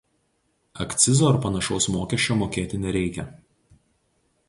[0.85, 3.31] Akcizo ar panašaus mokesčio mokėti nereikia.